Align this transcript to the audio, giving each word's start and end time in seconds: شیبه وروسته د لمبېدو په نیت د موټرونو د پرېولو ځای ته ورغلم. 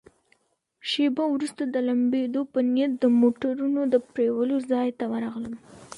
شیبه 0.89 1.23
وروسته 1.29 1.61
د 1.65 1.75
لمبېدو 1.87 2.41
په 2.53 2.59
نیت 2.73 2.91
د 3.01 3.05
موټرونو 3.19 3.81
د 3.93 3.95
پرېولو 4.11 4.57
ځای 4.71 4.89
ته 4.99 5.05
ورغلم. 5.13 5.55